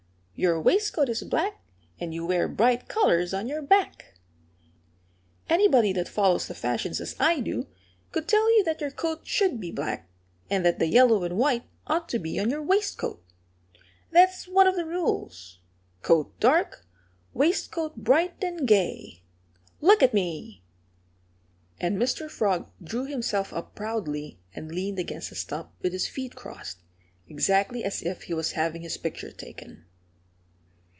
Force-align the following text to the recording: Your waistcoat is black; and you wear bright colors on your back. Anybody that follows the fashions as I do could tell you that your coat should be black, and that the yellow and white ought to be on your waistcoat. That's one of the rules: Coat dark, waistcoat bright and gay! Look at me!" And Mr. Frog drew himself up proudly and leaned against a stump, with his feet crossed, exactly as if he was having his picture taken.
Your 0.33 0.59
waistcoat 0.59 1.07
is 1.07 1.21
black; 1.21 1.61
and 1.99 2.15
you 2.15 2.25
wear 2.25 2.47
bright 2.47 2.87
colors 2.87 3.31
on 3.31 3.47
your 3.47 3.61
back. 3.61 4.15
Anybody 5.47 5.93
that 5.93 6.07
follows 6.07 6.47
the 6.47 6.55
fashions 6.55 6.99
as 6.99 7.15
I 7.19 7.41
do 7.41 7.67
could 8.11 8.27
tell 8.27 8.51
you 8.57 8.63
that 8.63 8.81
your 8.81 8.89
coat 8.89 9.27
should 9.27 9.61
be 9.61 9.69
black, 9.71 10.09
and 10.49 10.65
that 10.65 10.79
the 10.79 10.87
yellow 10.87 11.23
and 11.23 11.37
white 11.37 11.65
ought 11.85 12.09
to 12.09 12.17
be 12.17 12.39
on 12.39 12.49
your 12.49 12.63
waistcoat. 12.63 13.23
That's 14.09 14.47
one 14.47 14.65
of 14.65 14.75
the 14.75 14.83
rules: 14.85 15.59
Coat 16.01 16.33
dark, 16.39 16.87
waistcoat 17.35 17.97
bright 17.97 18.43
and 18.43 18.67
gay! 18.67 19.21
Look 19.79 20.01
at 20.01 20.11
me!" 20.15 20.63
And 21.79 21.97
Mr. 21.99 22.31
Frog 22.31 22.67
drew 22.83 23.05
himself 23.05 23.53
up 23.53 23.75
proudly 23.75 24.39
and 24.55 24.71
leaned 24.73 24.97
against 24.97 25.31
a 25.31 25.35
stump, 25.35 25.69
with 25.83 25.93
his 25.93 26.07
feet 26.07 26.33
crossed, 26.35 26.79
exactly 27.27 27.83
as 27.83 28.01
if 28.01 28.23
he 28.23 28.33
was 28.33 28.53
having 28.53 28.81
his 28.81 28.97
picture 28.97 29.31
taken. 29.31 29.85